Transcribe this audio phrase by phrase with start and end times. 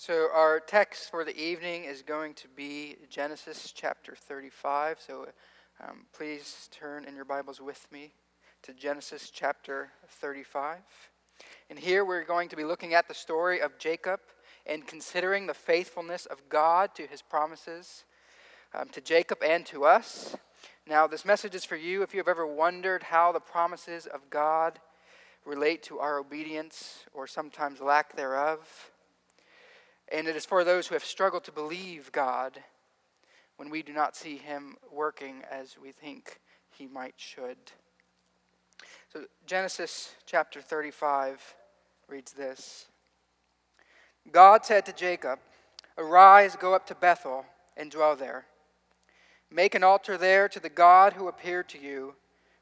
[0.00, 4.98] So, our text for the evening is going to be Genesis chapter 35.
[5.04, 5.26] So,
[5.82, 8.12] um, please turn in your Bibles with me
[8.62, 10.76] to Genesis chapter 35.
[11.68, 14.20] And here we're going to be looking at the story of Jacob
[14.66, 18.04] and considering the faithfulness of God to his promises
[18.74, 20.36] um, to Jacob and to us.
[20.86, 24.30] Now, this message is for you if you have ever wondered how the promises of
[24.30, 24.78] God
[25.44, 28.92] relate to our obedience or sometimes lack thereof.
[30.10, 32.58] And it is for those who have struggled to believe God
[33.56, 36.40] when we do not see Him working as we think
[36.70, 37.58] He might should.
[39.12, 41.54] So, Genesis chapter 35
[42.08, 42.86] reads this
[44.30, 45.38] God said to Jacob,
[45.96, 47.44] Arise, go up to Bethel,
[47.76, 48.46] and dwell there.
[49.50, 52.14] Make an altar there to the God who appeared to you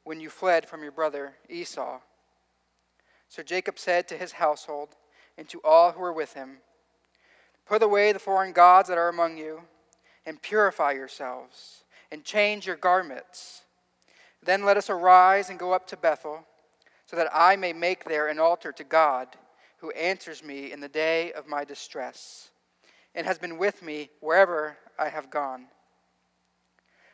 [0.04, 1.98] when you fled from your brother Esau.
[3.28, 4.90] So Jacob said to his household
[5.36, 6.58] and to all who were with him,
[7.66, 9.62] Put away the foreign gods that are among you,
[10.24, 13.62] and purify yourselves, and change your garments.
[14.42, 16.46] Then let us arise and go up to Bethel,
[17.06, 19.28] so that I may make there an altar to God,
[19.78, 22.50] who answers me in the day of my distress,
[23.14, 25.66] and has been with me wherever I have gone.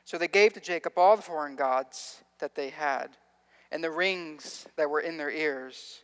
[0.05, 3.16] So they gave to Jacob all the foreign gods that they had,
[3.70, 6.03] and the rings that were in their ears.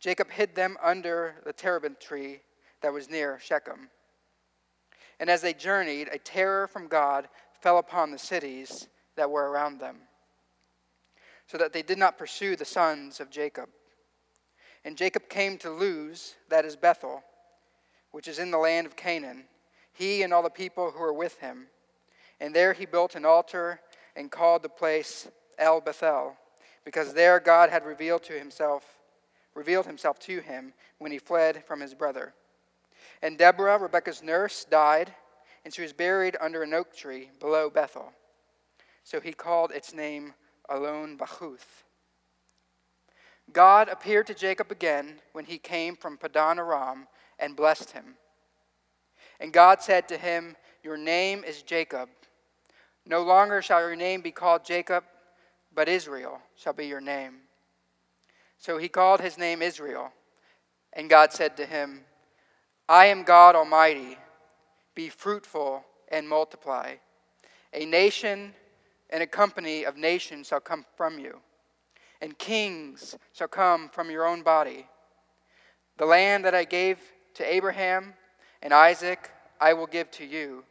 [0.00, 2.40] Jacob hid them under the terebinth tree
[2.84, 3.88] that was near Shechem.
[5.18, 7.28] And as they journeyed, a terror from God
[7.62, 9.96] fell upon the cities that were around them,
[11.46, 13.70] so that they did not pursue the sons of Jacob.
[14.84, 17.22] And Jacob came to Luz, that is Bethel,
[18.10, 19.44] which is in the land of Canaan,
[19.94, 21.68] he and all the people who were with him.
[22.38, 23.80] And there he built an altar
[24.14, 25.26] and called the place
[25.58, 26.36] El Bethel,
[26.84, 28.84] because there God had revealed to himself,
[29.54, 32.34] revealed himself to him when he fled from his brother.
[33.24, 35.14] And Deborah, Rebekah's nurse, died,
[35.64, 38.12] and she was buried under an oak tree below Bethel.
[39.02, 40.34] So he called its name
[40.68, 41.84] Allon Bachuth.
[43.50, 47.08] God appeared to Jacob again when he came from Padan Aram
[47.38, 48.16] and blessed him.
[49.40, 52.10] And God said to him, Your name is Jacob.
[53.06, 55.02] No longer shall your name be called Jacob,
[55.74, 57.36] but Israel shall be your name.
[58.58, 60.12] So he called his name Israel.
[60.92, 62.02] And God said to him,
[62.88, 64.18] I am God Almighty.
[64.94, 66.96] Be fruitful and multiply.
[67.72, 68.54] A nation
[69.10, 71.40] and a company of nations shall come from you,
[72.20, 74.86] and kings shall come from your own body.
[75.96, 76.98] The land that I gave
[77.34, 78.14] to Abraham
[78.62, 79.30] and Isaac,
[79.60, 80.64] I will give to you,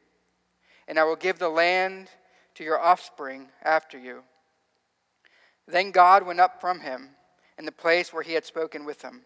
[0.88, 2.09] and I will give the land
[2.56, 4.24] to your offspring after you.
[5.68, 7.09] Then God went up from him
[7.57, 9.22] in the place where he had spoken with him.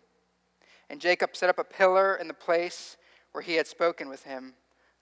[0.90, 2.98] And Jacob set up a pillar in the place
[3.32, 4.54] where he had spoken with him,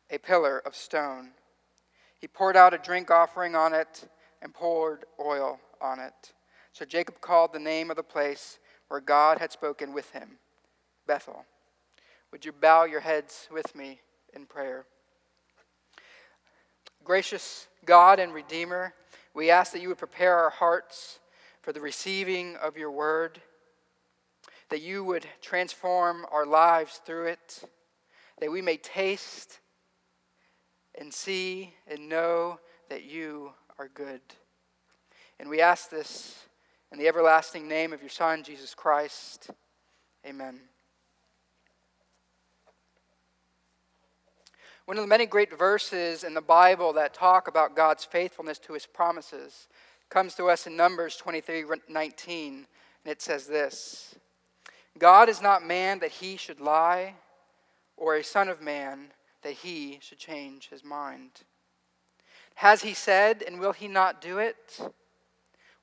[0.10, 1.32] a pillar of stone.
[2.20, 4.08] He poured out a drink offering on it
[4.42, 6.34] and poured oil on it.
[6.74, 10.38] So Jacob called the name of the place where God had spoken with him
[11.08, 11.46] Bethel.
[12.32, 14.02] Would you bow your heads with me
[14.34, 14.86] in prayer?
[17.04, 18.94] Gracious God and Redeemer,
[19.34, 21.20] we ask that you would prepare our hearts
[21.62, 23.42] for the receiving of your word
[24.70, 27.64] that you would transform our lives through it,
[28.40, 29.60] that we may taste
[31.00, 32.60] and see and know
[32.90, 34.22] that you are good.
[35.40, 36.46] And we ask this
[36.92, 39.50] in the everlasting name of your Son, Jesus Christ.
[40.26, 40.60] Amen.
[44.86, 48.74] One of the many great verses in the Bible that talk about God's faithfulness to
[48.74, 49.68] his promises
[50.10, 52.66] comes to us in Numbers 23 19, and
[53.12, 54.16] it says this
[54.98, 57.16] God is not man that he should lie,
[57.98, 59.12] or a son of man
[59.42, 61.32] that he should change his mind.
[62.56, 64.80] Has he said, and will he not do it?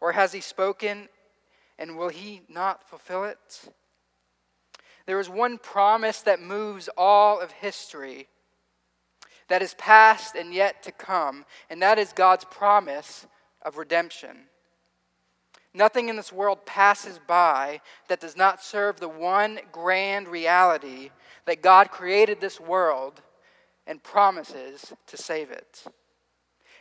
[0.00, 1.08] Or has he spoken,
[1.78, 3.68] and will he not fulfill it?
[5.06, 8.28] There is one promise that moves all of history,
[9.48, 13.26] that is past and yet to come, and that is God's promise
[13.60, 14.48] of redemption.
[15.74, 21.10] Nothing in this world passes by that does not serve the one grand reality
[21.46, 23.22] that God created this world
[23.86, 25.84] and promises to save it.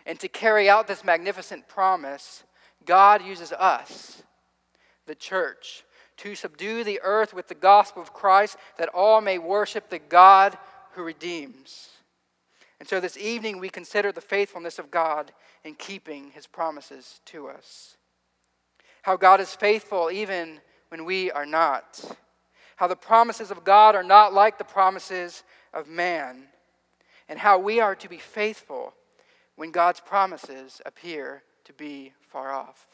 [0.05, 2.43] And to carry out this magnificent promise,
[2.85, 4.23] God uses us,
[5.05, 5.85] the church,
[6.17, 10.57] to subdue the earth with the gospel of Christ that all may worship the God
[10.93, 11.89] who redeems.
[12.79, 15.31] And so this evening we consider the faithfulness of God
[15.63, 17.95] in keeping his promises to us
[19.01, 20.59] how God is faithful even
[20.89, 22.03] when we are not,
[22.75, 25.43] how the promises of God are not like the promises
[25.73, 26.47] of man
[27.29, 28.93] and how we are to be faithful
[29.55, 32.87] when God's promises appear to be far off.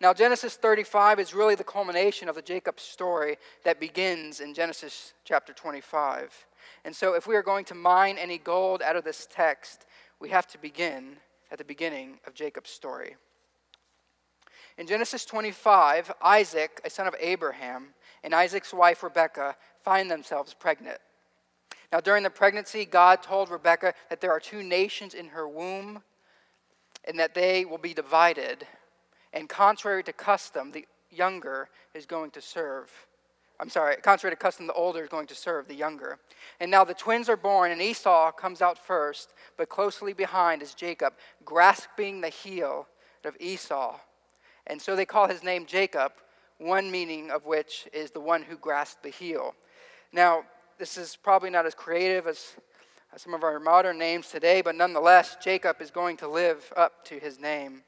[0.00, 5.14] Now, Genesis 35 is really the culmination of the Jacob story that begins in Genesis
[5.24, 6.46] chapter 25.
[6.84, 9.86] And so, if we are going to mine any gold out of this text,
[10.20, 11.16] we have to begin
[11.50, 13.16] at the beginning of Jacob's story.
[14.78, 20.98] In Genesis 25, Isaac, a son of Abraham, and Isaac's wife Rebekah find themselves pregnant.
[21.92, 26.02] Now, during the pregnancy, God told Rebekah that there are two nations in her womb
[27.04, 28.66] and that they will be divided.
[29.32, 32.90] And contrary to custom, the younger is going to serve.
[33.58, 36.18] I'm sorry, contrary to custom, the older is going to serve the younger.
[36.60, 40.74] And now the twins are born, and Esau comes out first, but closely behind is
[40.74, 41.14] Jacob,
[41.44, 42.88] grasping the heel
[43.24, 43.98] of Esau.
[44.66, 46.12] And so they call his name Jacob,
[46.58, 49.54] one meaning of which is the one who grasped the heel.
[50.12, 50.44] Now,
[50.78, 52.56] this is probably not as creative as,
[53.16, 57.18] some of our modern names today, but nonetheless, Jacob is going to live up to
[57.18, 57.82] his name.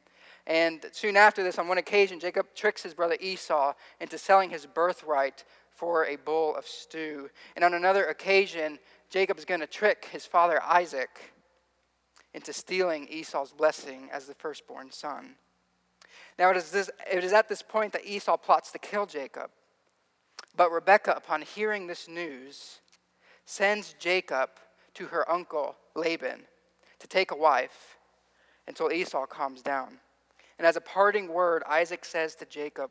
[0.47, 4.65] And soon after this, on one occasion, Jacob tricks his brother Esau into selling his
[4.65, 7.29] birthright for a bowl of stew.
[7.55, 8.79] And on another occasion,
[9.11, 11.35] Jacob is going to trick his father Isaac
[12.33, 15.35] into stealing Esau's blessing as the firstborn son.
[16.39, 19.51] Now, it is, this, it is at this point that Esau plots to kill Jacob.
[20.57, 22.81] But Rebekah, upon hearing this news,
[23.45, 24.51] sends Jacob
[24.95, 26.43] to her uncle Laban
[26.99, 27.97] to take a wife
[28.67, 29.99] until Esau calms down.
[30.59, 32.91] And as a parting word, Isaac says to Jacob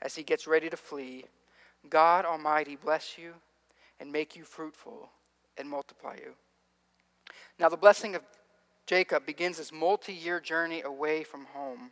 [0.00, 1.26] as he gets ready to flee,
[1.88, 3.34] God Almighty bless you
[4.00, 5.10] and make you fruitful
[5.58, 6.32] and multiply you.
[7.58, 8.22] Now, the blessing of
[8.86, 11.90] Jacob begins this multi year journey away from home.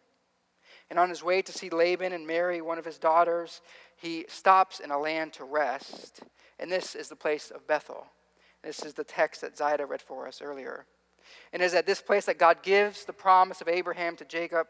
[0.90, 3.60] And on his way to see Laban and marry one of his daughters,
[3.96, 6.20] he stops in a land to rest.
[6.58, 8.06] And this is the place of Bethel.
[8.62, 10.84] This is the text that Zaida read for us earlier.
[11.52, 14.66] And it is at this place that God gives the promise of Abraham to Jacob.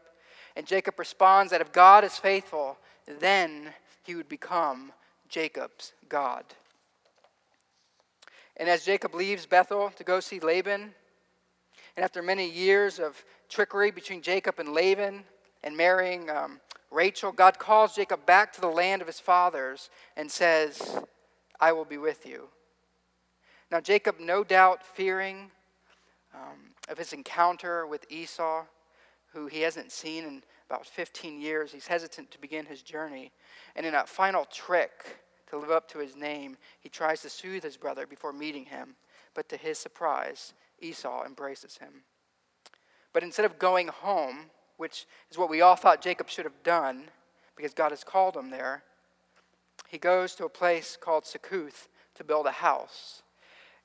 [0.55, 2.77] And Jacob responds that if God is faithful,
[3.19, 4.91] then he would become
[5.27, 6.43] Jacob's God.
[8.57, 10.93] And as Jacob leaves Bethel to go see Laban,
[11.95, 15.23] and after many years of trickery between Jacob and Laban,
[15.63, 16.59] and marrying um,
[16.91, 20.99] Rachel, God calls Jacob back to the land of his fathers and says,
[21.59, 22.49] I will be with you.
[23.71, 25.51] Now, Jacob, no doubt fearing
[26.33, 28.65] um, of his encounter with Esau,
[29.33, 33.31] who he hasn't seen in about 15 years, he's hesitant to begin his journey.
[33.75, 35.19] And in a final trick
[35.49, 38.95] to live up to his name, he tries to soothe his brother before meeting him.
[39.33, 42.03] But to his surprise, Esau embraces him.
[43.13, 44.49] But instead of going home,
[44.81, 47.03] which is what we all thought Jacob should have done
[47.55, 48.81] because God has called him there,
[49.87, 53.21] he goes to a place called Succoth to build a house.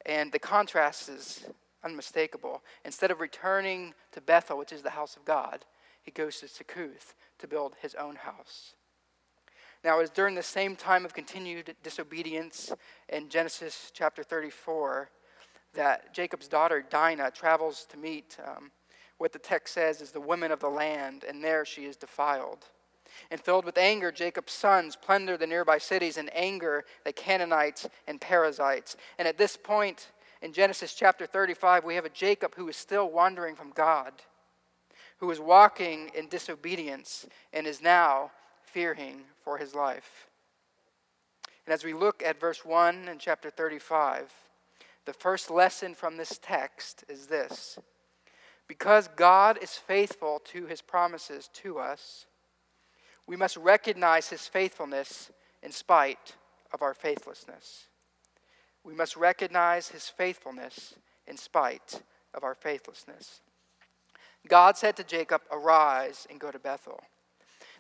[0.07, 1.45] And the contrast is
[1.85, 2.63] unmistakable.
[2.83, 5.67] Instead of returning to Bethel, which is the house of God,
[6.03, 8.73] he goes to Succoth to build his own house.
[9.85, 12.73] Now, it was during the same time of continued disobedience
[13.11, 15.11] in Genesis chapter 34
[15.75, 18.71] that Jacob's daughter Dinah travels to meet um,
[19.19, 22.67] what the text says is the women of the land, and there she is defiled.
[23.31, 28.21] And filled with anger, Jacob's sons plunder the nearby cities, and anger the Canaanites and
[28.21, 28.97] Perizzites.
[29.19, 30.11] And at this point
[30.43, 34.13] in Genesis chapter 35, we have a Jacob who is still wandering from God,
[35.19, 38.31] who is walking in disobedience, and is now
[38.63, 40.27] fearing for his life.
[41.65, 44.33] And as we look at verse 1 in chapter 35,
[45.07, 47.79] the first lesson from this text is this
[48.69, 52.27] because God is faithful to his promises to us,
[53.27, 55.31] we must recognize his faithfulness
[55.63, 56.37] in spite
[56.73, 57.87] of our faithlessness.
[58.85, 60.95] We must recognize his faithfulness
[61.27, 62.03] in spite
[62.35, 63.41] of our faithlessness.
[64.47, 67.01] God said to Jacob, Arise and go to Bethel.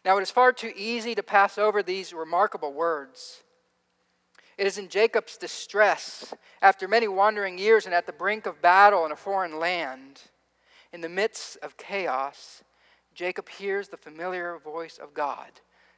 [0.04, 3.42] Now, it is far too easy to pass over these remarkable words.
[4.58, 9.04] It is in Jacob's distress, after many wandering years and at the brink of battle
[9.04, 10.22] in a foreign land,
[10.96, 12.64] in the midst of chaos,
[13.14, 15.50] Jacob hears the familiar voice of God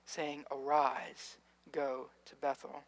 [0.04, 1.36] saying, Arise,
[1.70, 2.82] go to Bethel.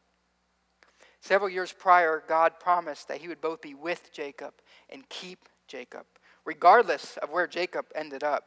[1.21, 4.55] Several years prior, God promised that he would both be with Jacob
[4.93, 6.05] and keep Jacob,
[6.45, 8.43] regardless of where Jacob ended up.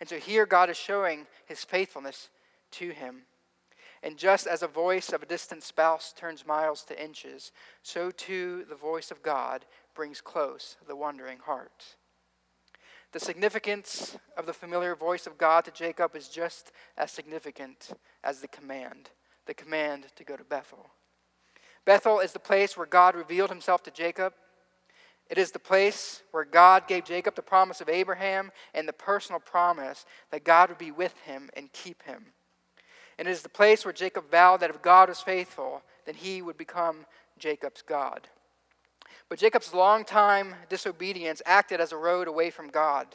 [0.00, 2.30] And so here God is showing his faithfulness
[2.70, 3.24] to him.
[4.02, 8.64] And just as a voice of a distant spouse turns miles to inches, so too
[8.66, 11.96] the voice of God brings close the wandering heart.
[13.14, 17.92] The significance of the familiar voice of God to Jacob is just as significant
[18.24, 19.08] as the command
[19.46, 20.86] the command to go to Bethel.
[21.84, 24.32] Bethel is the place where God revealed himself to Jacob.
[25.30, 29.38] It is the place where God gave Jacob the promise of Abraham and the personal
[29.38, 32.32] promise that God would be with him and keep him.
[33.16, 36.42] And it is the place where Jacob vowed that if God was faithful, then he
[36.42, 37.06] would become
[37.38, 38.28] Jacob's God.
[39.34, 43.08] But Jacob's long-time disobedience acted as a road away from God.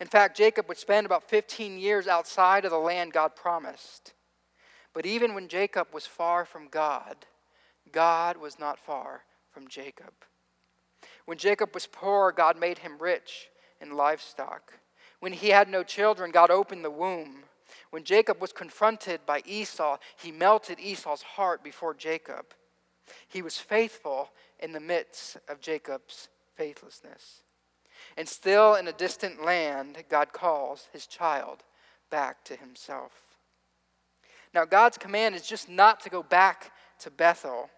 [0.00, 4.12] In fact, Jacob would spend about 15 years outside of the land God promised.
[4.92, 7.14] But even when Jacob was far from God,
[7.92, 10.12] God was not far from Jacob.
[11.26, 13.48] When Jacob was poor, God made him rich
[13.80, 14.72] in livestock.
[15.20, 17.44] When he had no children, God opened the womb.
[17.90, 22.46] When Jacob was confronted by Esau, he melted Esau's heart before Jacob.
[23.28, 27.42] He was faithful in the midst of Jacob's faithlessness.
[28.16, 31.62] And still in a distant land, God calls his child
[32.10, 33.12] back to himself.
[34.54, 37.70] Now, God's command is just not to go back to Bethel,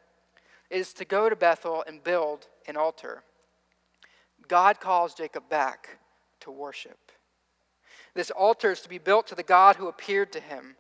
[0.71, 3.23] it is to go to Bethel and build an altar.
[4.49, 5.99] God calls Jacob back
[6.41, 6.99] to worship.
[8.15, 10.77] This altar is to be built to the God who appeared to him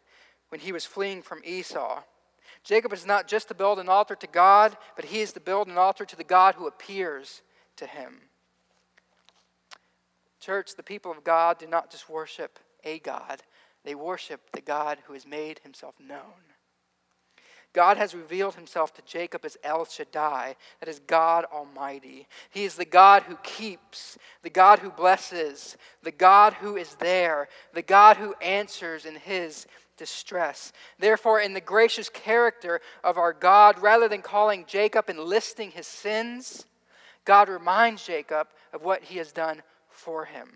[0.49, 2.03] when he was fleeing from Esau.
[2.65, 5.69] Jacob is not just to build an altar to God, but he is to build
[5.69, 7.43] an altar to the God who appears
[7.77, 8.23] to him.
[10.41, 13.43] Church, the people of God do not just worship a God,
[13.85, 16.55] they worship the God who has made himself known.
[17.75, 22.29] God has revealed himself to Jacob as El Shaddai, that is God Almighty.
[22.51, 27.49] He is the God who keeps, the God who blesses, the God who is there,
[27.75, 30.73] the God who answers in his distress.
[30.99, 35.87] Therefore, in the gracious character of our God, rather than calling Jacob and listing his
[35.87, 36.67] sins,
[37.25, 40.49] God reminds Jacob of what he has done for him.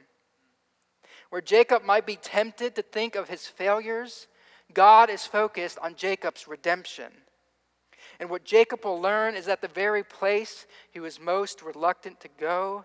[1.30, 4.26] Where Jacob might be tempted to think of his failures,
[4.74, 7.12] God is focused on Jacob's redemption.
[8.20, 12.28] And what Jacob will learn is that the very place he was most reluctant to
[12.38, 12.84] go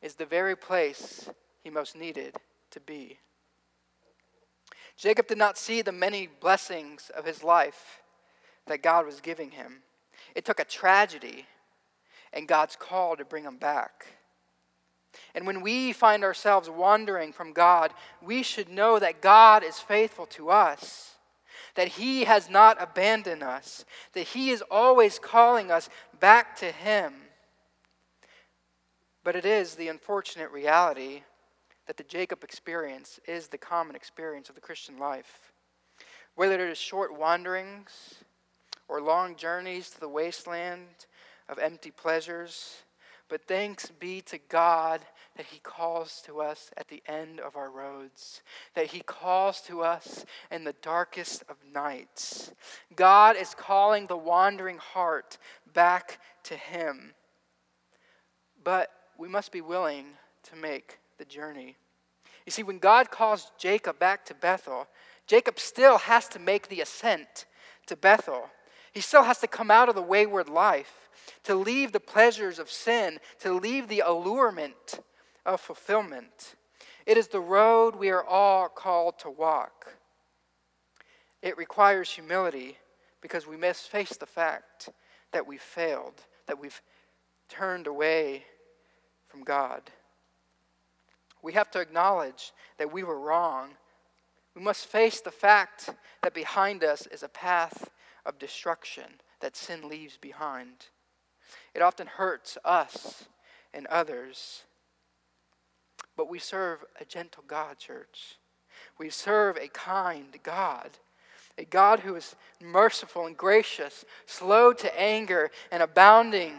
[0.00, 1.28] is the very place
[1.62, 2.36] he most needed
[2.70, 3.18] to be.
[4.98, 8.02] Jacob did not see the many blessings of his life
[8.66, 9.82] that God was giving him.
[10.34, 11.46] It took a tragedy
[12.32, 14.08] and God's call to bring him back.
[15.34, 20.26] And when we find ourselves wandering from God, we should know that God is faithful
[20.26, 21.14] to us,
[21.76, 25.88] that He has not abandoned us, that He is always calling us
[26.18, 27.14] back to Him.
[29.24, 31.22] But it is the unfortunate reality
[31.88, 35.52] that the Jacob experience is the common experience of the Christian life.
[36.34, 38.16] Whether it is short wanderings
[38.88, 41.06] or long journeys to the wasteland
[41.48, 42.82] of empty pleasures,
[43.30, 45.00] but thanks be to God
[45.36, 48.42] that He calls to us at the end of our roads,
[48.74, 52.52] that He calls to us in the darkest of nights.
[52.96, 55.38] God is calling the wandering heart
[55.72, 57.14] back to Him.
[58.62, 60.04] But we must be willing
[60.50, 61.76] to make the journey.
[62.46, 64.86] You see, when God calls Jacob back to Bethel,
[65.26, 67.44] Jacob still has to make the ascent
[67.86, 68.48] to Bethel.
[68.92, 71.10] He still has to come out of the wayward life
[71.44, 75.00] to leave the pleasures of sin, to leave the allurement
[75.44, 76.54] of fulfillment.
[77.04, 79.94] It is the road we are all called to walk.
[81.42, 82.76] It requires humility
[83.20, 84.88] because we must face the fact
[85.32, 86.80] that we've failed, that we've
[87.48, 88.44] turned away
[89.26, 89.82] from God.
[91.42, 93.70] We have to acknowledge that we were wrong.
[94.54, 95.90] We must face the fact
[96.22, 97.90] that behind us is a path
[98.26, 99.04] of destruction
[99.40, 100.86] that sin leaves behind.
[101.74, 103.24] It often hurts us
[103.72, 104.64] and others.
[106.16, 108.38] But we serve a gentle God, church.
[108.98, 110.90] We serve a kind God,
[111.56, 116.54] a God who is merciful and gracious, slow to anger, and abounding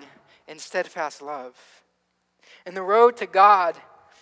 [0.47, 1.55] in steadfast love.
[2.65, 3.75] And the road to God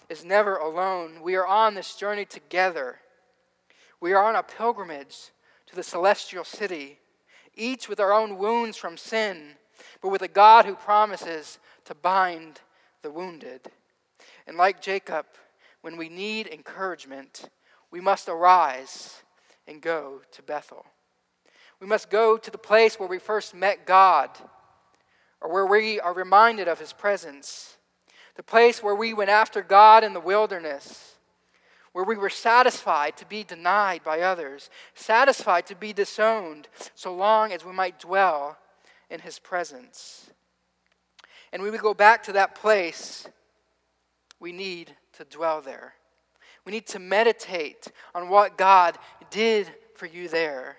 [0.09, 1.21] is never alone.
[1.21, 2.99] We are on this journey together.
[3.99, 5.31] We are on a pilgrimage
[5.67, 6.99] to the celestial city,
[7.55, 9.55] each with our own wounds from sin
[10.01, 12.61] but with a God who promises to bind
[13.01, 13.61] the wounded.
[14.45, 15.25] And like Jacob,
[15.81, 17.49] when we need encouragement,
[17.91, 19.23] we must arise
[19.67, 20.85] and go to Bethel.
[21.79, 24.31] We must go to the place where we first met God,
[25.41, 27.76] or where we are reminded of his presence,
[28.37, 31.15] the place where we went after God in the wilderness,
[31.91, 37.51] where we were satisfied to be denied by others, satisfied to be disowned, so long
[37.51, 38.55] as we might dwell
[39.09, 40.29] in his presence.
[41.51, 43.27] And when we go back to that place,
[44.39, 45.95] we need to dwell there.
[46.63, 48.99] We need to meditate on what God
[49.31, 50.77] did for you there.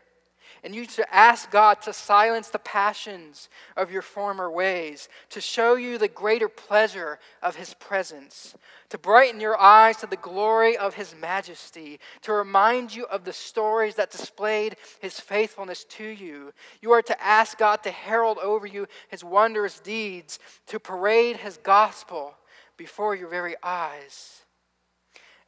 [0.64, 5.76] And you to ask God to silence the passions of your former ways, to show
[5.76, 8.54] you the greater pleasure of His presence,
[8.88, 13.32] to brighten your eyes to the glory of His majesty, to remind you of the
[13.32, 16.52] stories that displayed His faithfulness to you.
[16.80, 21.56] You are to ask God to herald over you His wondrous deeds, to parade His
[21.56, 22.34] gospel
[22.76, 24.42] before your very eyes.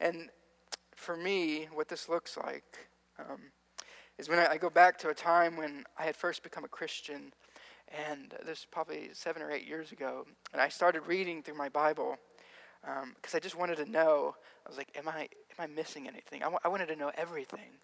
[0.00, 0.30] And
[0.94, 2.64] for me, what this looks like.
[3.18, 3.52] Um,
[4.20, 7.32] is when I, go back to a time when I had first become a Christian,
[7.88, 11.70] and this is probably seven or eight years ago, and I started reading through my
[11.70, 12.18] Bible
[12.82, 14.36] because um, I just wanted to know.
[14.66, 17.10] I was like, "Am I am I missing anything?" I, w- I wanted to know
[17.16, 17.78] everything,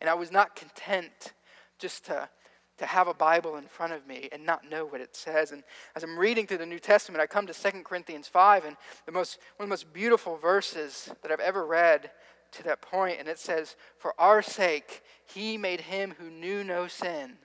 [0.00, 1.34] and I was not content
[1.78, 2.26] just to
[2.78, 5.52] to have a Bible in front of me and not know what it says.
[5.52, 5.62] And
[5.94, 9.12] as I'm reading through the New Testament, I come to 2 Corinthians 5, and the
[9.12, 12.10] most, one of the most beautiful verses that I've ever read
[12.52, 16.86] to that point, and it says, For our sake, he made him who knew no
[16.86, 17.38] sin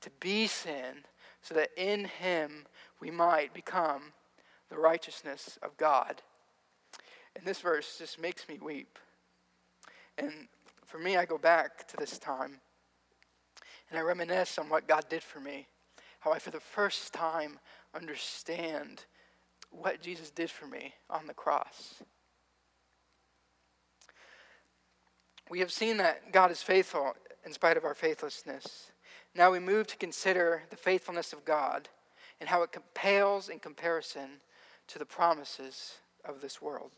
[0.00, 1.04] to be sin,
[1.40, 2.66] so that in him
[3.00, 4.12] we might become
[4.68, 6.22] the righteousness of God.
[7.34, 8.98] And this verse just makes me weep.
[10.16, 10.48] And
[10.84, 12.60] for me, I go back to this time
[13.90, 15.66] and I reminisce on what God did for me,
[16.20, 17.58] how I, for the first time,
[17.94, 19.04] understand
[19.70, 22.02] what Jesus did for me on the cross.
[25.50, 27.14] We have seen that God is faithful
[27.44, 28.92] in spite of our faithlessness.
[29.34, 31.88] Now we move to consider the faithfulness of God
[32.40, 34.40] and how it pales in comparison
[34.88, 36.92] to the promises of this world.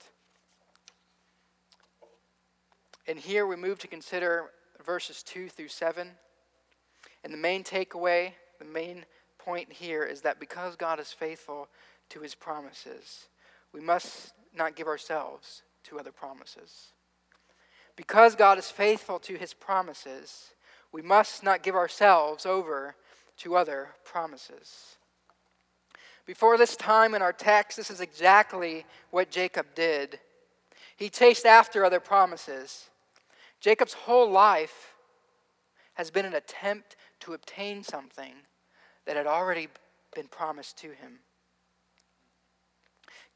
[3.06, 4.50] And here we move to consider
[4.84, 6.08] verses 2 through 7.
[7.22, 9.04] And the main takeaway, the main
[9.38, 11.68] point here is that because God is faithful
[12.10, 13.28] to his promises,
[13.72, 16.92] we must not give ourselves to other promises.
[18.00, 20.54] Because God is faithful to his promises,
[20.90, 22.94] we must not give ourselves over
[23.36, 24.96] to other promises.
[26.24, 30.18] Before this time in our text, this is exactly what Jacob did.
[30.96, 32.88] He chased after other promises.
[33.60, 34.94] Jacob's whole life
[35.92, 38.32] has been an attempt to obtain something
[39.04, 39.68] that had already
[40.14, 41.18] been promised to him.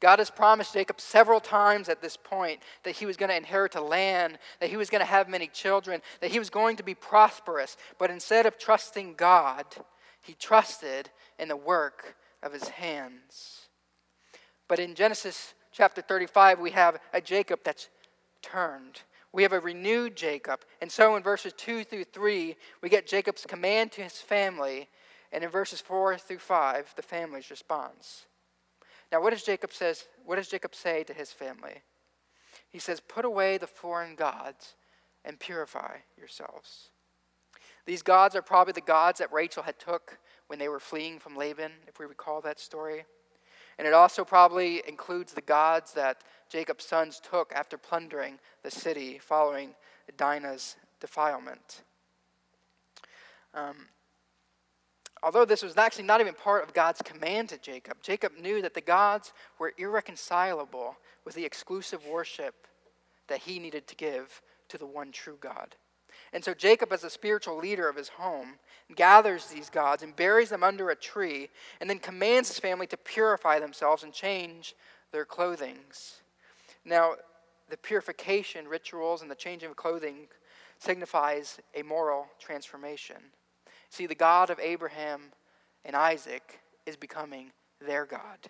[0.01, 3.75] God has promised Jacob several times at this point that he was going to inherit
[3.75, 6.83] a land, that he was going to have many children, that he was going to
[6.83, 7.77] be prosperous.
[7.97, 9.65] But instead of trusting God,
[10.21, 13.67] he trusted in the work of his hands.
[14.67, 17.89] But in Genesis chapter 35, we have a Jacob that's
[18.41, 19.01] turned.
[19.31, 20.61] We have a renewed Jacob.
[20.81, 24.89] And so in verses 2 through 3, we get Jacob's command to his family.
[25.31, 28.25] And in verses 4 through 5, the family's response.
[29.15, 30.09] Now, what does Jacob says?
[30.25, 31.83] What does Jacob say to his family?
[32.69, 34.75] He says, "Put away the foreign gods
[35.23, 36.89] and purify yourselves."
[37.85, 41.37] These gods are probably the gods that Rachel had took when they were fleeing from
[41.37, 43.05] Laban, if we recall that story.
[43.77, 49.17] And it also probably includes the gods that Jacob's sons took after plundering the city
[49.17, 49.75] following
[50.17, 51.83] Dinah's defilement.
[53.53, 53.87] Um,
[55.25, 58.75] although this was actually not even part of God's command to Jacob, Jacob knew that
[58.75, 62.67] the gods were irreconcilable with the exclusive worship
[63.27, 65.75] that he needed to give to the one true God.
[66.31, 68.59] And so Jacob, as a spiritual leader of his home,
[68.95, 71.49] gathers these gods and buries them under a tree,
[71.81, 74.75] and then commands his family to purify themselves and change
[75.11, 76.21] their clothings.
[76.85, 77.15] Now,
[77.69, 80.27] the purification rituals and the changing of clothing
[80.77, 83.17] signifies a moral transformation.
[83.95, 85.31] See, the God of Abraham
[85.85, 88.49] and Isaac is becoming their God.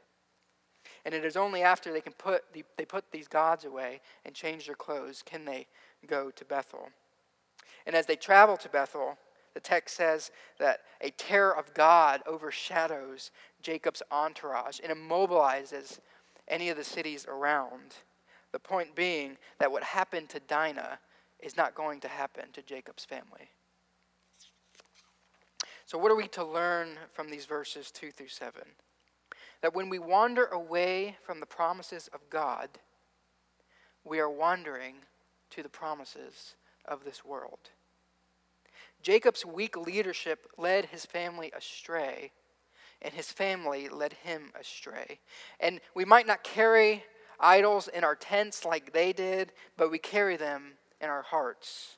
[1.05, 4.33] And it is only after they can put the, they put these gods away and
[4.33, 5.67] change their clothes can they
[6.07, 6.89] go to Bethel.
[7.85, 9.19] And as they travel to Bethel,
[9.53, 13.29] the text says that a terror of God overshadows
[13.61, 15.99] Jacob's entourage and immobilizes
[16.47, 17.97] any of the cities around.
[18.51, 20.97] The point being that what happened to Dinah
[21.39, 23.51] is not going to happen to Jacob's family.
[25.85, 28.61] So, what are we to learn from these verses 2 through 7?
[29.61, 32.69] That when we wander away from the promises of God,
[34.03, 34.95] we are wandering
[35.51, 37.59] to the promises of this world.
[39.03, 42.31] Jacob's weak leadership led his family astray,
[43.03, 45.19] and his family led him astray.
[45.59, 47.03] And we might not carry
[47.39, 51.97] idols in our tents like they did, but we carry them in our hearts.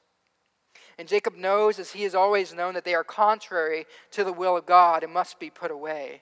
[0.98, 4.58] And Jacob knows, as he has always known, that they are contrary to the will
[4.58, 6.22] of God and must be put away.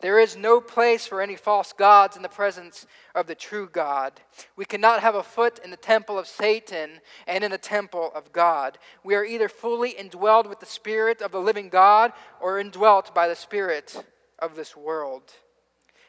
[0.00, 4.12] There is no place for any false gods in the presence of the true God.
[4.56, 8.32] We cannot have a foot in the temple of Satan and in the temple of
[8.32, 8.78] God.
[9.02, 13.28] We are either fully indwelled with the Spirit of the living God or indwelt by
[13.28, 14.04] the Spirit
[14.38, 15.32] of this world.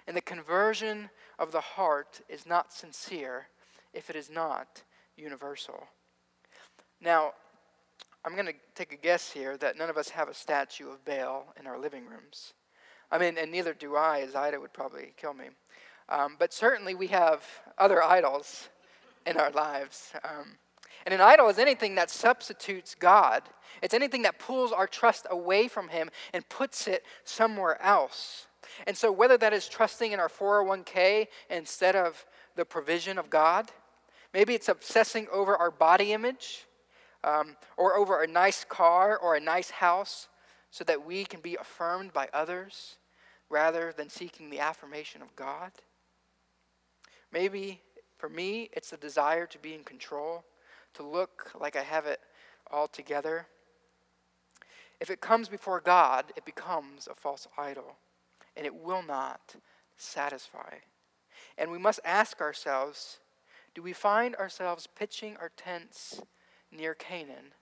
[0.07, 3.47] And the conversion of the heart is not sincere
[3.93, 4.83] if it is not
[5.15, 5.87] universal.
[7.01, 7.33] Now,
[8.25, 11.05] I'm going to take a guess here that none of us have a statue of
[11.05, 12.53] Baal in our living rooms.
[13.11, 15.49] I mean, and neither do I, as Ida would probably kill me.
[16.09, 17.43] Um, but certainly we have
[17.77, 18.69] other idols
[19.27, 20.11] in our lives.
[20.23, 20.57] Um,
[21.05, 23.43] and an idol is anything that substitutes God,
[23.83, 28.47] it's anything that pulls our trust away from Him and puts it somewhere else.
[28.87, 33.71] And so, whether that is trusting in our 401k instead of the provision of God,
[34.33, 36.65] maybe it's obsessing over our body image
[37.25, 40.29] um, or over a nice car or a nice house
[40.69, 42.97] so that we can be affirmed by others
[43.49, 45.71] rather than seeking the affirmation of God.
[47.33, 47.81] Maybe
[48.17, 50.45] for me, it's the desire to be in control,
[50.93, 52.19] to look like I have it
[52.71, 53.47] all together.
[55.01, 57.97] If it comes before God, it becomes a false idol,
[58.55, 59.55] and it will not
[59.97, 60.75] satisfy.
[61.57, 63.19] And we must ask ourselves
[63.73, 66.21] do we find ourselves pitching our tents
[66.75, 67.53] near Canaan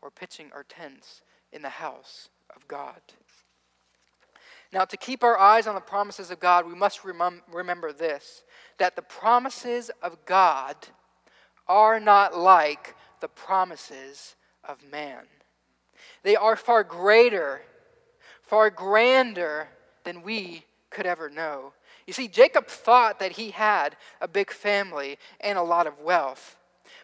[0.00, 3.00] or pitching our tents in the house of God?
[4.72, 8.42] Now, to keep our eyes on the promises of God, we must remem- remember this
[8.78, 10.76] that the promises of God
[11.68, 15.26] are not like the promises of man.
[16.22, 17.62] They are far greater,
[18.42, 19.68] far grander
[20.04, 21.72] than we could ever know.
[22.06, 26.56] You see, Jacob thought that he had a big family and a lot of wealth.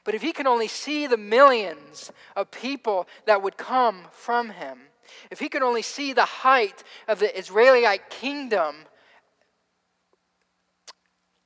[0.09, 4.85] But if he can only see the millions of people that would come from him,
[5.31, 8.87] if he could only see the height of the Israelite kingdom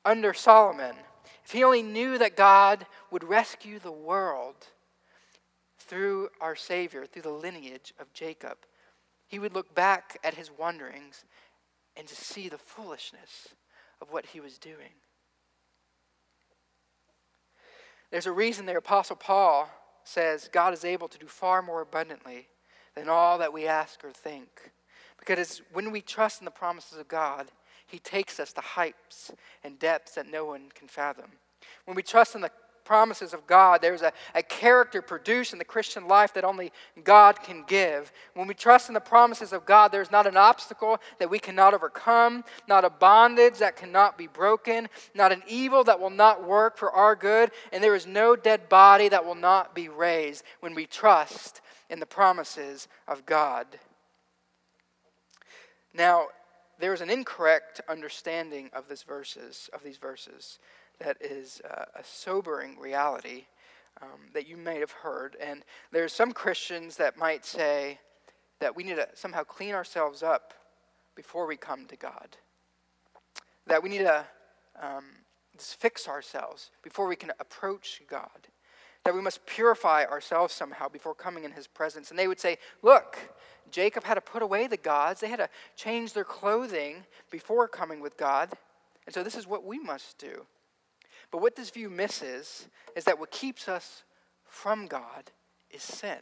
[0.05, 0.94] under Solomon,
[1.44, 4.68] if he only knew that God would rescue the world
[5.81, 8.59] through our Savior, through the lineage of Jacob,
[9.27, 11.25] he would look back at his wanderings
[11.96, 13.48] and to see the foolishness
[14.01, 14.92] of what he was doing.
[18.12, 19.70] There's a reason the Apostle Paul
[20.05, 22.46] says God is able to do far more abundantly
[22.94, 24.70] than all that we ask or think.
[25.18, 27.46] Because when we trust in the promises of God,
[27.87, 29.33] He takes us to heights
[29.64, 31.31] and depths that no one can fathom.
[31.87, 32.51] When we trust in the
[32.85, 36.73] promises of God, there's a, a character produced in the Christian life that only
[37.05, 38.12] God can give.
[38.35, 41.75] When we trust in the promises of God, there's not an obstacle that we cannot
[41.75, 46.77] overcome, not a bondage that cannot be broken, not an evil that will not work
[46.77, 50.75] for our good, and there is no dead body that will not be raised when
[50.75, 53.66] we trust in the promises of God.
[55.95, 56.29] Now,
[56.79, 60.59] there is an incorrect understanding of verses, of these verses,
[61.00, 63.44] that is uh, a sobering reality
[64.00, 65.37] um, that you may have heard.
[65.40, 67.98] And there's some Christians that might say
[68.61, 70.55] that we need to somehow clean ourselves up
[71.14, 72.37] before we come to God.
[73.66, 74.24] That we need to
[74.81, 75.05] um,
[75.59, 78.48] fix ourselves before we can approach God
[79.05, 82.11] that we must purify ourselves somehow before coming in his presence.
[82.11, 83.18] And they would say, Look,
[83.70, 88.00] Jacob had to put away the gods, they had to change their clothing before coming
[88.00, 88.50] with God.
[89.07, 90.46] And so this is what we must do.
[91.33, 94.05] But what this view misses is that what keeps us
[94.45, 95.33] from God
[95.71, 96.18] is sin.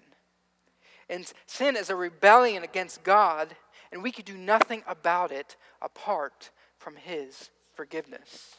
[1.10, 3.56] And sin is a rebellion against God,
[3.90, 8.56] and we could do nothing about it apart from his forgiveness.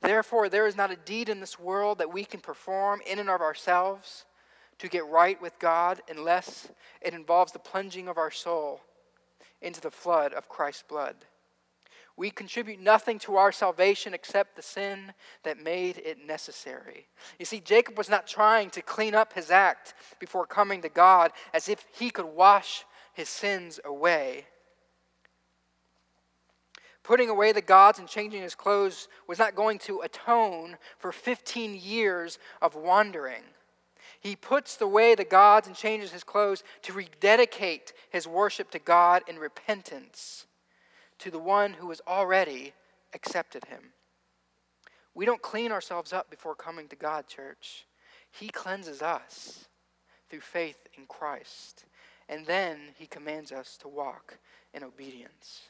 [0.00, 3.28] Therefore, there is not a deed in this world that we can perform in and
[3.28, 4.24] of ourselves
[4.78, 6.68] to get right with God unless
[7.02, 8.80] it involves the plunging of our soul
[9.60, 11.16] into the flood of Christ's blood.
[12.16, 17.08] We contribute nothing to our salvation except the sin that made it necessary.
[17.38, 21.32] You see, Jacob was not trying to clean up his act before coming to God
[21.52, 24.46] as if he could wash his sins away.
[27.02, 31.74] Putting away the gods and changing his clothes was not going to atone for 15
[31.74, 33.42] years of wandering.
[34.18, 39.22] He puts away the gods and changes his clothes to rededicate his worship to God
[39.28, 40.45] in repentance
[41.18, 42.72] to the one who has already
[43.14, 43.92] accepted him.
[45.14, 47.86] We don't clean ourselves up before coming to God, church.
[48.30, 49.66] He cleanses us
[50.28, 51.84] through faith in Christ.
[52.28, 54.38] And then he commands us to walk
[54.74, 55.62] in obedience.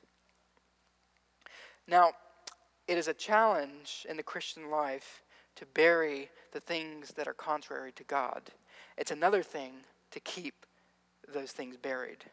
[1.87, 2.13] Now,
[2.89, 5.23] it is a challenge in the Christian life
[5.57, 8.51] to bury the things that are contrary to God.
[8.97, 9.73] It's another thing
[10.11, 10.67] to keep
[11.33, 12.25] those things buried.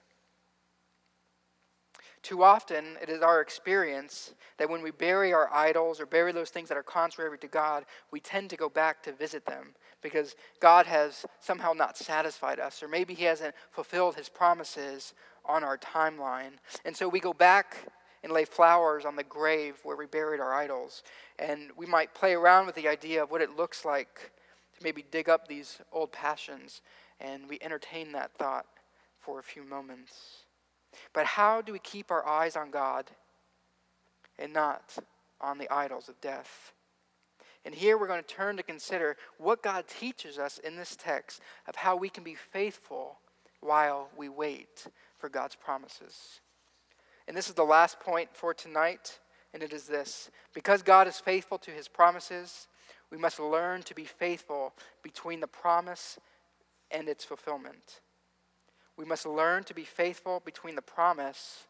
[2.24, 6.50] Too often, it is our experience that when we bury our idols or bury those
[6.50, 10.36] things that are contrary to God, we tend to go back to visit them because
[10.62, 15.78] God has somehow not satisfied us, or maybe He hasn't fulfilled His promises on our
[15.78, 16.54] timeline.
[16.86, 17.90] And so we go back
[18.24, 21.04] and lay flowers on the grave where we buried our idols.
[21.38, 24.32] And we might play around with the idea of what it looks like
[24.78, 26.82] to maybe dig up these old passions,
[27.20, 28.66] and we entertain that thought
[29.20, 30.43] for a few moments.
[31.14, 33.10] But how do we keep our eyes on God
[34.38, 34.98] and not
[35.42, 36.74] on the idols of death?
[37.66, 41.42] And here we're going to turn to consider what God teaches us in this text
[41.68, 43.20] of how we can be faithful
[43.62, 46.42] while we wait for God's promises.
[47.28, 49.20] And this is the last point for tonight,
[49.54, 52.68] and it is this because God is faithful to his promises,
[53.10, 56.20] we must learn to be faithful between the promise
[56.92, 58.02] and its fulfillment.
[58.98, 61.66] We must learn to be faithful between the promise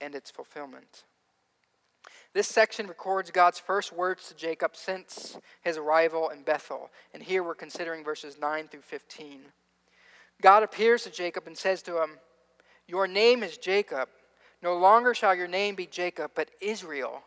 [0.00, 1.04] and its fulfillment.
[2.34, 6.90] This section records God's first words to Jacob since his arrival in Bethel.
[7.12, 9.42] And here we're considering verses 9 through 15.
[10.40, 12.18] God appears to Jacob and says to him,
[12.88, 14.08] Your name is Jacob.
[14.62, 17.22] No longer shall your name be Jacob, but Israel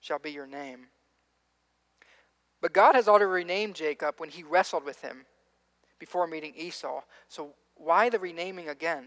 [0.00, 0.88] shall be your name.
[2.60, 5.24] But God has already named Jacob when he wrestled with him
[5.98, 7.00] before meeting Esau.
[7.28, 9.04] So why the renaming again?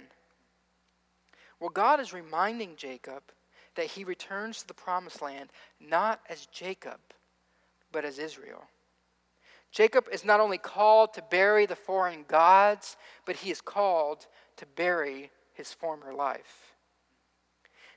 [1.60, 3.24] Well, God is reminding Jacob
[3.76, 7.00] that he returns to the promised land not as Jacob,
[7.92, 8.66] but as Israel.
[9.72, 14.66] Jacob is not only called to bury the foreign gods, but he is called to
[14.66, 16.74] bury his former life.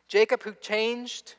[0.08, 1.34] Jacob, who changed,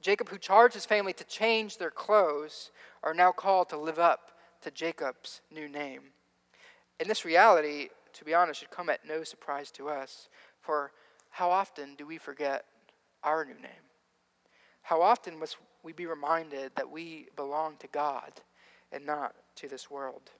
[0.00, 2.70] Jacob, who charged his family to change their clothes,
[3.02, 6.02] are now called to live up to Jacob's new name.
[7.00, 10.28] In this reality, to be honest, should come at no surprise to us.
[10.60, 10.92] For
[11.30, 12.64] how often do we forget
[13.22, 13.88] our new name?
[14.82, 18.32] How often must we be reminded that we belong to God
[18.90, 20.30] and not to this world?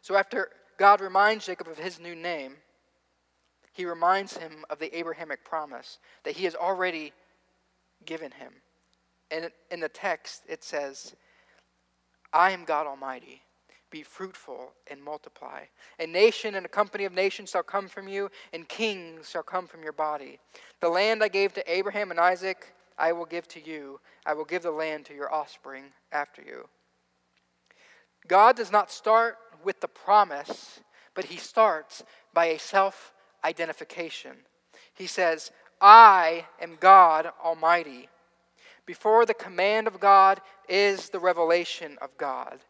[0.00, 2.56] So, after God reminds Jacob of his new name,
[3.72, 7.12] he reminds him of the Abrahamic promise that he has already
[8.04, 8.52] given him.
[9.30, 11.14] And in the text, it says,
[12.32, 13.42] I am God Almighty.
[13.92, 15.64] Be fruitful and multiply.
[16.00, 19.66] A nation and a company of nations shall come from you, and kings shall come
[19.66, 20.38] from your body.
[20.80, 24.00] The land I gave to Abraham and Isaac, I will give to you.
[24.24, 26.68] I will give the land to your offspring after you.
[28.26, 30.80] God does not start with the promise,
[31.14, 32.02] but he starts
[32.32, 33.12] by a self
[33.44, 34.32] identification.
[34.94, 35.50] He says,
[35.82, 38.08] I am God Almighty.
[38.86, 42.60] Before the command of God is the revelation of God.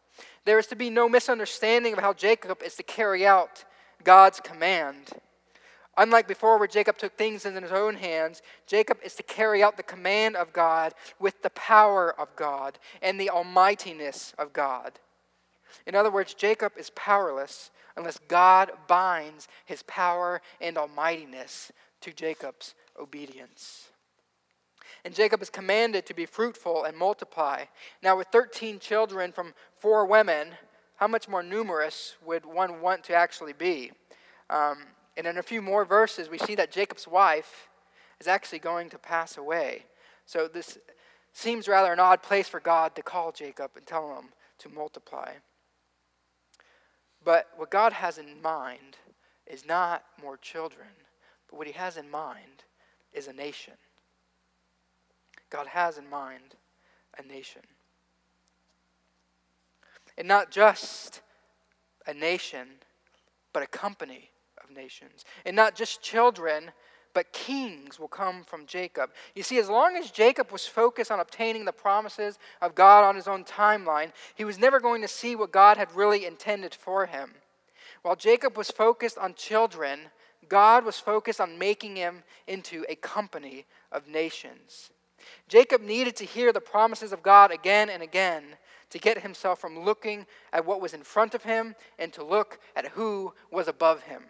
[0.45, 3.65] There is to be no misunderstanding of how Jacob is to carry out
[4.03, 5.11] God's command.
[5.95, 9.77] Unlike before, where Jacob took things in his own hands, Jacob is to carry out
[9.77, 14.99] the command of God with the power of God and the almightiness of God.
[15.85, 21.71] In other words, Jacob is powerless unless God binds his power and almightiness
[22.01, 23.89] to Jacob's obedience.
[25.05, 27.65] And Jacob is commanded to be fruitful and multiply.
[28.01, 30.49] Now, with 13 children from four women,
[30.95, 33.91] how much more numerous would one want to actually be?
[34.49, 34.77] Um,
[35.17, 37.67] and in a few more verses, we see that Jacob's wife
[38.19, 39.83] is actually going to pass away.
[40.25, 40.77] So, this
[41.33, 45.33] seems rather an odd place for God to call Jacob and tell him to multiply.
[47.23, 48.97] But what God has in mind
[49.47, 50.87] is not more children,
[51.49, 52.63] but what he has in mind
[53.13, 53.73] is a nation.
[55.53, 56.55] God has in mind
[57.17, 57.61] a nation.
[60.17, 61.21] And not just
[62.07, 62.67] a nation,
[63.53, 64.31] but a company
[64.63, 65.25] of nations.
[65.45, 66.71] And not just children,
[67.13, 69.11] but kings will come from Jacob.
[69.35, 73.15] You see, as long as Jacob was focused on obtaining the promises of God on
[73.15, 77.05] his own timeline, he was never going to see what God had really intended for
[77.05, 77.33] him.
[78.01, 79.99] While Jacob was focused on children,
[80.49, 84.89] God was focused on making him into a company of nations.
[85.47, 88.43] Jacob needed to hear the promises of God again and again
[88.89, 92.59] to get himself from looking at what was in front of him and to look
[92.75, 94.23] at who was above him.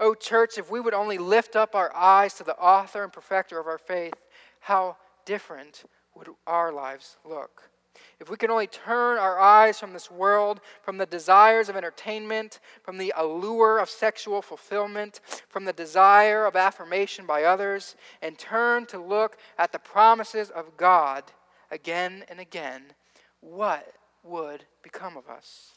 [0.00, 3.58] Oh, church, if we would only lift up our eyes to the author and perfecter
[3.58, 4.14] of our faith,
[4.60, 7.70] how different would our lives look?
[8.20, 12.58] If we can only turn our eyes from this world, from the desires of entertainment,
[12.82, 18.86] from the allure of sexual fulfillment, from the desire of affirmation by others, and turn
[18.86, 21.24] to look at the promises of God
[21.70, 22.92] again and again,
[23.40, 25.72] what would become of us?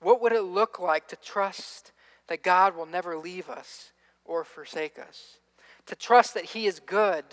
[0.00, 1.92] What would it look like to trust
[2.30, 3.90] that God will never leave us
[4.24, 5.38] or forsake us.
[5.86, 7.24] To trust that He is good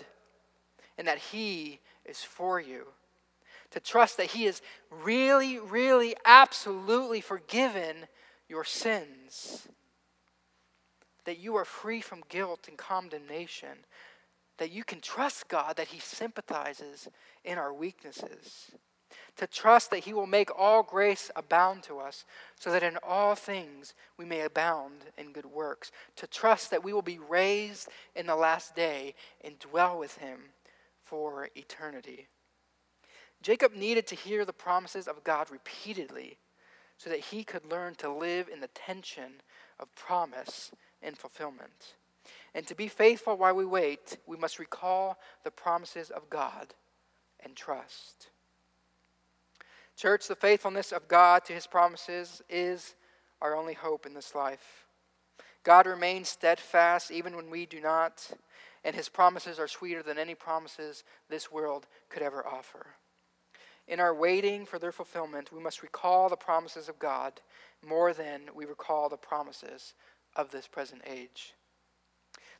[0.98, 1.78] and that He
[2.08, 2.86] is for you.
[3.72, 8.06] To trust that He has really, really, absolutely forgiven
[8.48, 9.68] your sins.
[11.24, 13.84] That you are free from guilt and condemnation.
[14.56, 17.08] That you can trust God, that He sympathizes
[17.44, 18.72] in our weaknesses
[19.38, 22.24] to trust that He will make all grace abound to us,
[22.58, 26.92] so that in all things we may abound in good works, to trust that we
[26.92, 30.50] will be raised in the last day and dwell with Him
[31.08, 32.28] for eternity.
[33.42, 36.38] Jacob needed to hear the promises of God repeatedly
[36.98, 39.40] so that he could learn to live in the tension
[39.80, 41.94] of promise and fulfillment.
[42.54, 46.74] And to be faithful while we wait, we must recall the promises of God
[47.42, 48.28] and trust.
[49.96, 52.94] Church, the faithfulness of God to his promises is
[53.40, 54.86] our only hope in this life.
[55.62, 58.30] God remains steadfast even when we do not,
[58.84, 62.86] and his promises are sweeter than any promises this world could ever offer.
[63.86, 67.40] In our waiting for their fulfillment, we must recall the promises of God
[67.86, 69.94] more than we recall the promises
[70.36, 71.54] of this present age.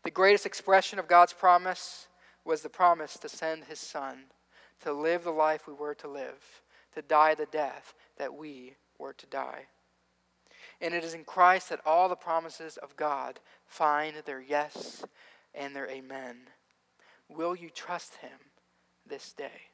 [0.05, 2.09] The greatest expression of God's promise
[2.45, 4.25] was the promise to send his Son
[4.81, 6.63] to live the life we were to live
[6.95, 9.67] to die the death that we were to die.
[10.81, 15.05] And it is in Christ that all the promises of God find their yes
[15.59, 16.37] and their amen.
[17.29, 18.39] Will you trust him
[19.07, 19.68] this day?